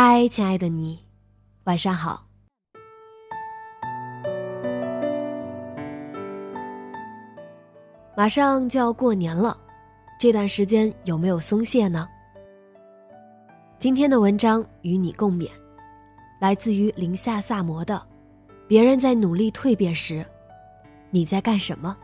[0.00, 0.96] 嗨，亲爱的你，
[1.64, 2.24] 晚上好。
[8.16, 9.58] 马上就要过年了，
[10.16, 12.08] 这段时间有没有松懈呢？
[13.80, 15.50] 今天的文章与你共勉，
[16.38, 18.00] 来自于林夏萨摩的。
[18.68, 20.24] 别人在努力蜕变时，
[21.10, 21.96] 你在干什么？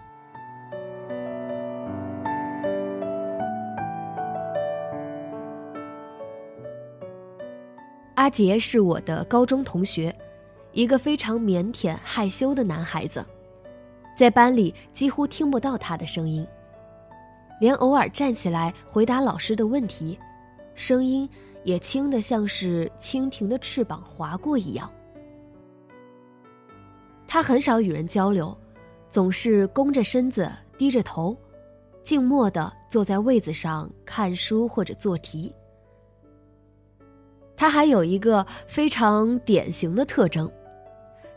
[8.25, 10.11] 阿杰是我的高中同学，
[10.73, 13.23] 一个非常腼腆害羞的男孩子，
[14.17, 16.47] 在班里几乎听不到他的声音，
[17.61, 20.19] 连偶尔站起来回答老师的问题，
[20.75, 21.29] 声音
[21.65, 24.91] 也轻得像是蜻蜓的翅膀划过一样。
[27.29, 28.57] 他很少与人交流，
[29.11, 31.37] 总是弓着身子，低着头，
[32.03, 35.55] 静默地坐在位子上看书或者做题。
[37.57, 40.51] 他还有一个非常典型的特征，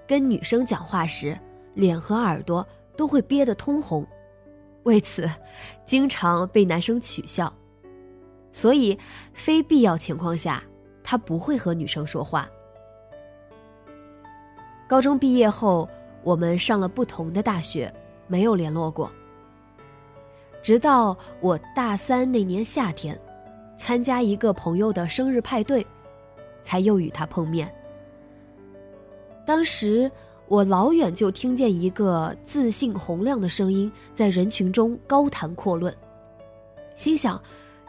[0.08, 1.38] 跟女生讲话时，
[1.74, 4.06] 脸和耳朵都会憋得通红，
[4.84, 5.30] 为此，
[5.86, 7.54] 经常被男生取笑。
[8.52, 8.98] 所以，
[9.34, 10.64] 非必要情况下，
[11.04, 12.50] 他不会和女生说话。
[14.88, 15.88] 高中毕业后，
[16.24, 17.94] 我们上了不同的大学，
[18.26, 19.12] 没有联络过。
[20.64, 23.20] 直到我大三那年夏天，
[23.78, 25.86] 参加一个朋友的生日派对。
[26.64, 27.74] 才又与他碰面。
[29.46, 30.12] 当时
[30.48, 35.96] 我老远就听见一个自信洪亮的声音在人群中高谈阔论，
[36.96, 37.42] 心想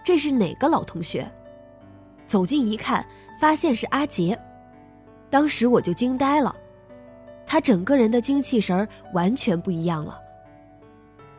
[0.04, 1.28] 这是哪个老同学？
[2.26, 3.04] 走近一看，
[3.40, 4.38] 发现是阿杰。
[5.30, 6.54] 当时我就惊呆了，
[7.46, 10.20] 他整个人的精气神儿完全不一样了。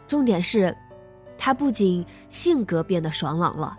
[0.07, 0.75] 重点是，
[1.37, 3.77] 他不仅性格变得爽朗了，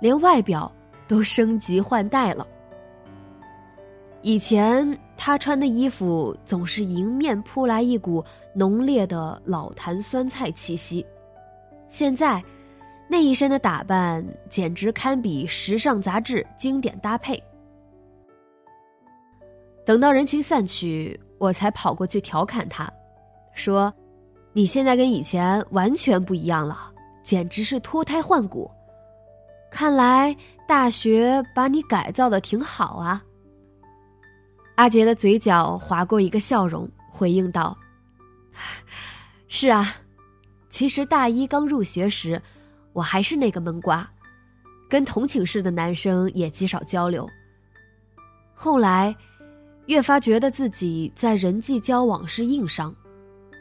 [0.00, 0.70] 连外表
[1.06, 2.46] 都升级换代了。
[4.22, 11.06] 以前他穿的衣服总是迎面扑来一股浓烈的老坛酸菜气息，
[11.88, 12.42] 现在
[13.08, 17.40] 那一身的打扮简直堪比时尚杂志经典搭配。
[19.86, 22.92] 等到人群散去，我才跑过去调侃他，
[23.52, 23.92] 说
[24.52, 26.90] ：“你现在跟以前完全不一样了，
[27.22, 28.70] 简直是脱胎换骨。
[29.70, 30.36] 看来
[30.66, 33.22] 大学把你改造的挺好啊。”
[34.78, 37.76] 阿杰的嘴角划过一个笑容，回应道
[39.48, 39.96] ：“是啊，
[40.70, 42.40] 其实大一刚入学时，
[42.92, 44.08] 我还是那个闷瓜，
[44.88, 47.28] 跟同寝室的男生也极少交流。
[48.54, 49.12] 后来，
[49.86, 52.94] 越发觉得自己在人际交往是硬伤，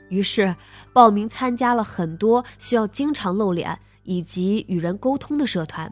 [0.09, 0.55] 于是
[0.93, 5.91] 报名参加了很多需要经常露脸以及与人沟通的社团，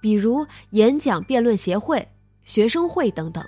[0.00, 2.08] 比如演讲辩论协会、
[2.44, 3.44] 学生会等等。”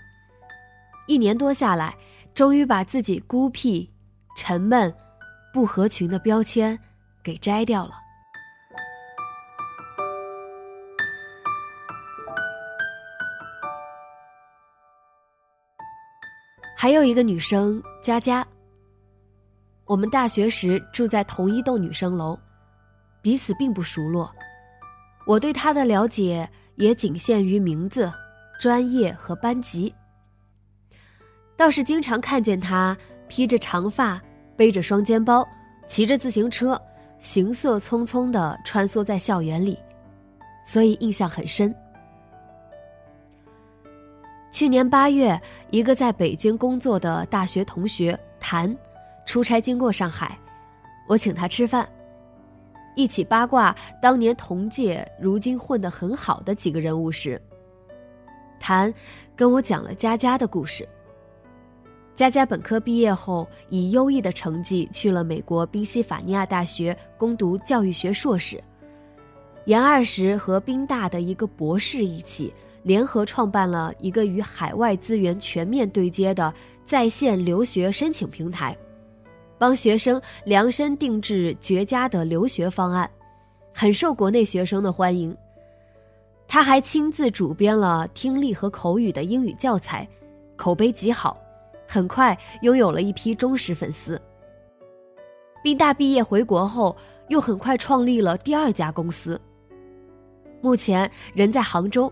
[1.11, 1.93] 一年多下来，
[2.35, 3.91] 终于把自己孤僻、
[4.37, 4.95] 沉闷、
[5.53, 6.79] 不合群的标签
[7.21, 7.95] 给摘掉了。
[16.77, 18.47] 还有一个女生佳佳，
[19.87, 22.39] 我们大学时住在同一栋女生楼，
[23.21, 24.33] 彼此并不熟络。
[25.27, 28.13] 我对她的了解也仅限于名字、
[28.61, 29.93] 专业和班级。
[31.61, 32.97] 倒是经常看见他
[33.29, 34.19] 披着长发，
[34.57, 35.47] 背着双肩包，
[35.87, 36.81] 骑着自行车，
[37.19, 39.79] 行色匆匆地穿梭在校园里，
[40.65, 41.75] 所以印象很深。
[44.51, 48.75] 去年八月，一个在北京工作的大学同学谭，
[49.27, 50.39] 出差经过上海，
[51.07, 51.87] 我请他吃饭，
[52.97, 57.39] 一起八卦当年同届如今混得很好的几个人物时，
[58.59, 58.91] 谭
[59.37, 60.89] 跟我讲了佳佳的故事。
[62.21, 68.63] 佳佳本科毕业后，以优异的成绩去了美国宾夕法尼亚大学攻读教育学硕士。
[69.65, 72.53] 研二时和宾大的一个博士一起
[72.83, 76.53] 联合创办了一个与海外资源全面对接的
[76.85, 78.77] 在线留学申请平台，
[79.57, 83.11] 帮学生量身定制绝佳的留学方案，
[83.73, 85.35] 很受国内学生的欢迎。
[86.47, 90.07] 他还亲自主编了听力和口语的英语教材，
[90.55, 91.35] 口碑极好。
[91.91, 94.21] 很快拥有了一批忠实粉丝。
[95.61, 96.97] 宾大毕业回国后，
[97.27, 99.39] 又很快创立了第二家公司。
[100.61, 102.11] 目前人在杭州，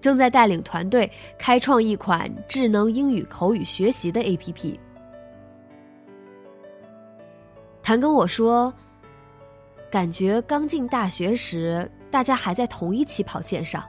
[0.00, 4.78] 正在带领团队开创一款智能英语口语学习的 APP。
[7.82, 8.72] 谭跟我说，
[9.90, 13.84] 感觉刚进大学时，大家还在同一起跑线上。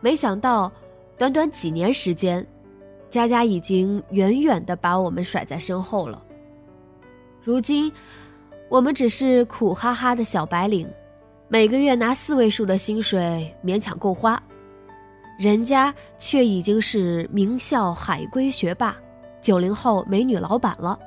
[0.00, 0.72] 没想到，
[1.16, 2.44] 短短几年时间。
[3.10, 6.22] 佳佳已经远远的把我们甩在身后了。
[7.42, 7.92] 如今，
[8.68, 10.88] 我们只是苦哈哈的小白领，
[11.48, 14.40] 每个月拿四位数的薪水勉强够花，
[15.38, 18.96] 人家却已经是名校海归学霸，
[19.42, 20.98] 九零后美女老板了。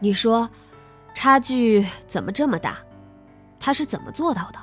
[0.00, 0.48] 你说，
[1.14, 2.78] 差距怎么这么大？
[3.58, 4.58] 他是怎么做到的？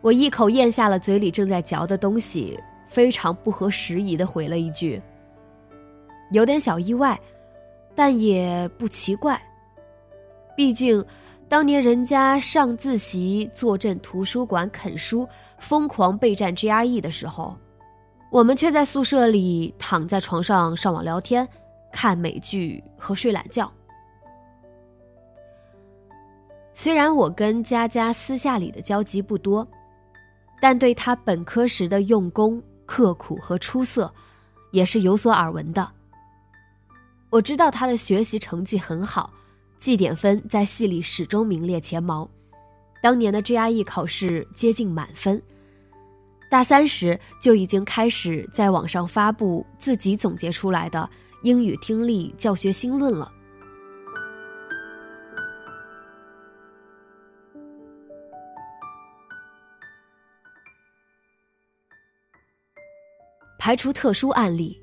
[0.00, 2.58] 我一口咽下了嘴里正在嚼的东西。
[2.88, 5.00] 非常不合时宜的回了一句
[6.32, 7.20] ：“有点小意外，
[7.94, 9.40] 但也不奇怪。
[10.56, 11.04] 毕竟，
[11.48, 17.56] 当年人家上自习、坐镇图书馆啃书、疯狂备战 GRE 的时候，
[18.32, 21.46] 我们却在宿舍里躺在床上上网聊天、
[21.92, 23.70] 看美剧和睡懒觉。
[26.74, 29.66] 虽然我跟佳佳私下里的交集不多，
[30.60, 34.12] 但对她本科时的用功。”刻苦和出色，
[34.72, 35.86] 也是有所耳闻的。
[37.28, 39.30] 我知道他的学习成绩很好，
[39.76, 42.26] 绩点分在系里始终名列前茅。
[43.02, 45.40] 当年的 GRE 考试接近满分，
[46.50, 51.08] 大三时就已经开始在网上发布自己总结出来的
[51.42, 53.30] 英语听力教学新论了。
[63.68, 64.82] 排除特殊案例，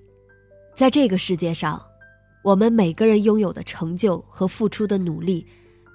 [0.75, 1.83] 在这个世界上，
[2.43, 5.43] 我们每个人拥有的成就和付出的努力，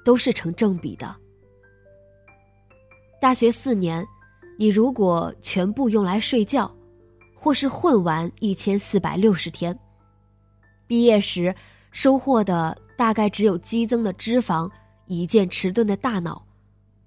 [0.05, 1.15] 都是成正比的。
[3.21, 4.05] 大学四年，
[4.59, 6.69] 你如果全部用来睡觉，
[7.37, 9.79] 或是混完一千四百六十天，
[10.89, 11.55] 毕业时
[11.93, 14.69] 收获的大概只有激增的脂肪、
[15.07, 16.45] 一件迟钝的大脑，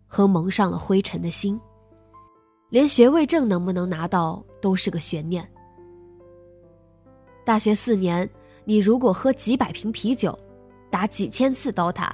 [0.08, 1.60] 和蒙上了灰尘的心，
[2.70, 5.46] 连学位证能不能拿到都是个悬念。
[7.46, 8.28] 大学四年，
[8.64, 10.38] 你如果喝几百瓶啤酒，
[10.90, 12.10] 打几千次 DOTA，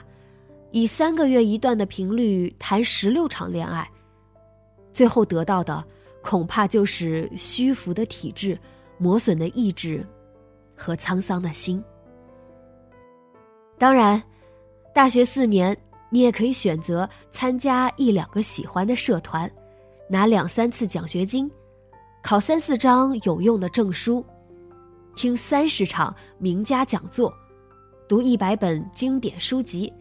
[0.71, 3.87] 以三个月一段的频率谈十六场恋爱，
[4.91, 5.83] 最后得到的
[6.23, 8.57] 恐怕就是虚浮的体质、
[8.97, 10.03] 磨损的意志
[10.75, 11.83] 和沧桑的心。
[13.77, 14.21] 当然，
[14.95, 15.77] 大学四年
[16.09, 19.49] 你也可以选择参加一两个喜欢的社团，
[20.09, 21.49] 拿两三次奖学金，
[22.23, 24.25] 考三四张有用的证书。
[25.19, 27.29] 听三十场名家讲座，
[28.07, 29.91] 读一百本经典书籍，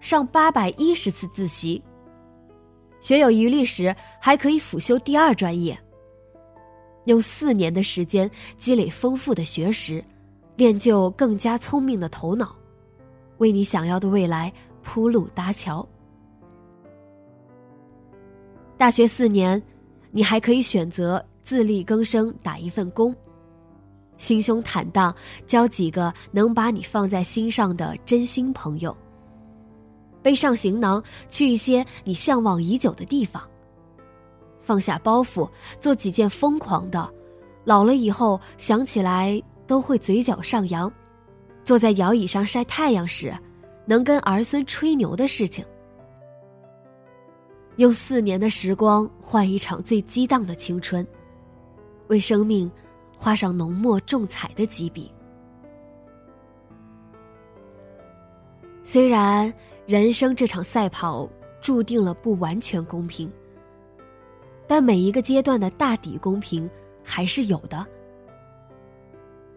[0.00, 1.82] 上八百一十次自习。
[3.02, 5.78] 学有余力时，还可以辅修第二专业。
[7.04, 10.02] 用四年的时间积累丰富的学识，
[10.56, 12.56] 练就更加聪明的头脑，
[13.36, 14.50] 为你想要的未来
[14.82, 15.86] 铺路搭桥。
[18.78, 19.62] 大学四年，
[20.10, 23.14] 你还可以选择自力更生，打一份工。
[24.20, 25.12] 心胸坦荡，
[25.46, 28.96] 交几个能把你放在心上的真心朋友。
[30.22, 33.42] 背上行囊，去一些你向往已久的地方。
[34.60, 35.50] 放下包袱，
[35.80, 37.10] 做几件疯狂的，
[37.64, 40.92] 老了以后想起来都会嘴角上扬。
[41.64, 43.34] 坐在摇椅上晒太阳时，
[43.86, 45.64] 能跟儿孙吹牛的事情。
[47.76, 51.06] 用四年的时光换一场最激荡的青春，
[52.08, 52.70] 为生命。
[53.22, 55.12] 画上浓墨重彩的几笔。
[58.82, 59.52] 虽然
[59.86, 61.28] 人生这场赛跑
[61.60, 63.30] 注定了不完全公平，
[64.66, 66.68] 但每一个阶段的大抵公平
[67.04, 67.86] 还是有的。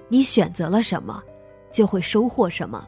[0.09, 1.23] 你选择了什么，
[1.71, 2.85] 就会收获什么。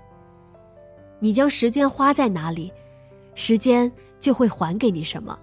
[1.19, 2.69] 你将时间花在哪里，
[3.33, 3.89] 时间
[4.19, 5.39] 就会还给你什么。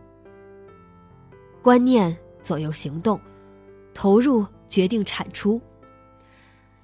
[1.62, 3.18] 观念左右行动，
[3.94, 5.60] 投入决定产出。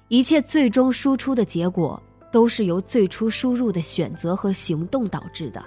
[0.09, 5.65] 一切最终输出的结果，都是由最初输入的选择和行动导致的。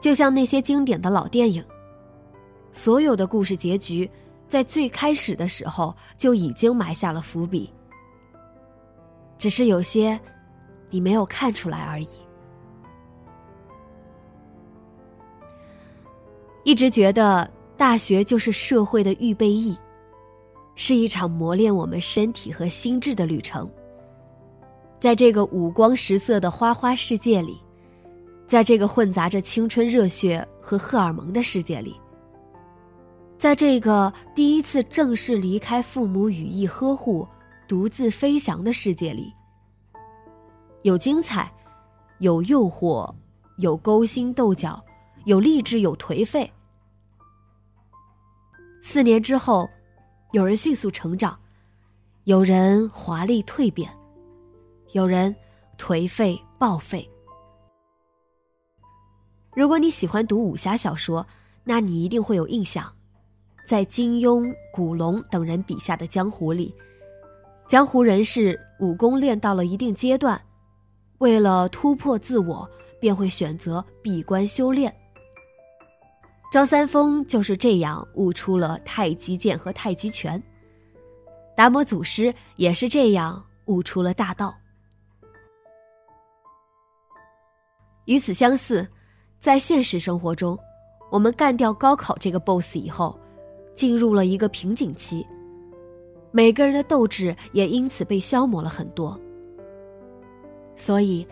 [0.00, 1.64] 就像那些经典的老电影，
[2.72, 4.08] 所有的故事结局，
[4.48, 7.72] 在最开始的时候就已经埋下了伏笔，
[9.36, 10.18] 只是有些
[10.90, 12.08] 你没有看出来而已。
[16.62, 19.76] 一直觉得大学就是社会的预备役。
[20.82, 23.70] 是一场磨练我们身体和心智的旅程。
[24.98, 27.60] 在这个五光十色的花花世界里，
[28.46, 32.00] 在这个混杂着青春热血和荷尔蒙的世界里，
[33.36, 37.28] 在这个第一次正式离开父母羽翼呵护、
[37.68, 39.30] 独自飞翔的世界里，
[40.80, 41.52] 有精彩，
[42.20, 43.14] 有诱惑，
[43.58, 44.82] 有勾心斗角，
[45.26, 46.50] 有励志，有颓废。
[48.80, 49.68] 四年之后。
[50.32, 51.36] 有人迅速成长，
[52.22, 53.90] 有人华丽蜕变，
[54.92, 55.34] 有人
[55.76, 57.08] 颓废报废。
[59.56, 61.26] 如果你喜欢读武侠小说，
[61.64, 62.92] 那你一定会有印象，
[63.66, 66.72] 在金庸、古龙等人笔下的江湖里，
[67.68, 70.40] 江湖人士武功练到了一定阶段，
[71.18, 72.70] 为了突破自我，
[73.00, 74.94] 便会选择闭关修炼。
[76.50, 80.42] 张三丰就是这样悟出了太极剑和太极拳。
[81.56, 84.52] 达摩祖师也是这样悟出了大道。
[88.06, 88.84] 与此相似，
[89.38, 90.58] 在现实生活中，
[91.08, 93.16] 我们干掉高考这个 BOSS 以后，
[93.72, 95.24] 进入了一个瓶颈期，
[96.32, 99.16] 每个人的斗志也因此被消磨了很多。
[100.74, 101.24] 所以，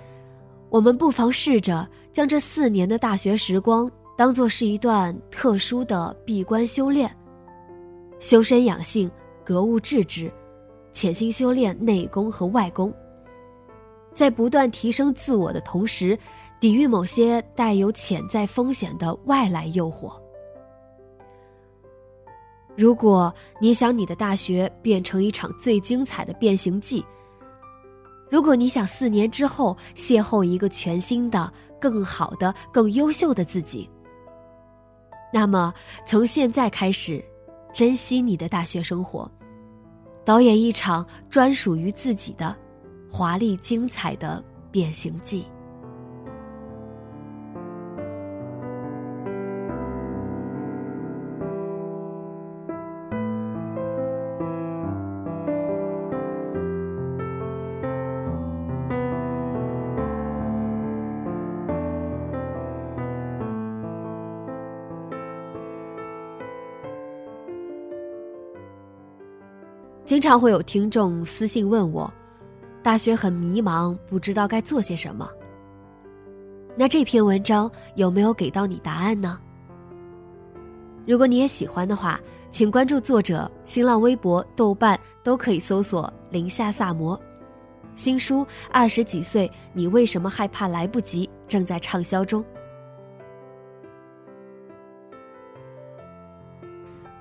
[0.69, 3.91] 我们不妨试着将这四年的大学时光。
[4.19, 7.09] 当做是一段特殊的闭关修炼，
[8.19, 9.09] 修身养性、
[9.45, 10.29] 格物致知，
[10.93, 12.93] 潜心修炼内功和外功，
[14.17, 16.19] 在不断提升自我的同时，
[16.59, 20.13] 抵御某些带有潜在风险的外来诱惑。
[22.77, 27.07] 如果你想你的大学变成一场最精彩的变形记，
[28.29, 33.89] 如果你想四年之后邂逅一个全新的、更好的、更优秀的自己。
[35.33, 35.73] 那么，
[36.07, 37.25] 从现在开始，
[37.73, 39.31] 珍惜你的大学生活，
[40.25, 42.57] 导演一场专属于自己的
[43.11, 45.45] 华丽精彩的变形记。
[70.19, 72.13] 经常会有听众私信问我，
[72.83, 75.31] 大学很迷茫，不知道该做些什么。
[76.77, 79.39] 那这篇文章有没有给到你答案呢？
[81.07, 82.21] 如果你也喜欢的话，
[82.51, 87.17] 请关注作者，新浪微博、豆瓣都可以搜索“林夏萨摩”。
[87.95, 88.41] 新书
[88.73, 92.45] 《二十几岁你为什么害怕来不及》正在畅销中。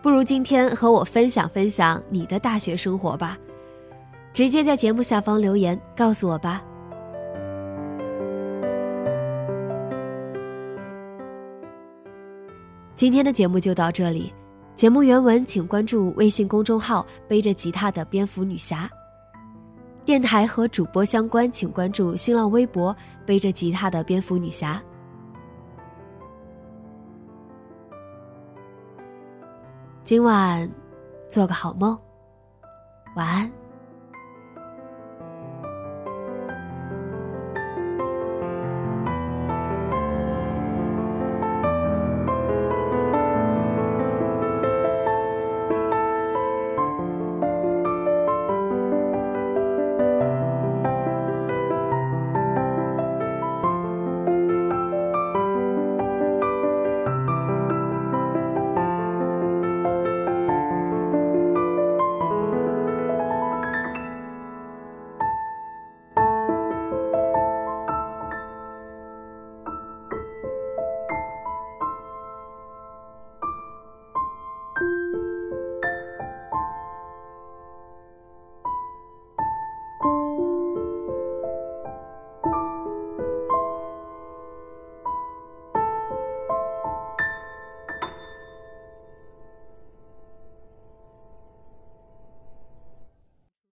[0.02, 3.38] 不如今天和我分享分享你的大学生活吧，
[4.32, 6.64] 直接在节目下方留言告诉我吧。
[12.96, 14.34] 今天的节目就到这里，
[14.76, 18.90] 节目原文请关注微信公众号“背着吉他的蝙蝠女侠”，
[20.06, 24.82] 电台和主播相关请关注新浪微博“背着吉他的蝙蝠女侠”。
[30.08, 30.72] 今晚，
[31.28, 32.00] 做个好梦，
[33.18, 33.52] 晚安。